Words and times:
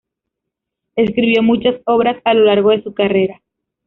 Escribió 0.95 1.43
muchas 1.43 1.75
obras 1.85 2.19
a 2.25 2.33
lo 2.33 2.45
largo 2.45 2.71
de 2.71 2.81
su 2.81 2.91
carrera. 2.95 3.39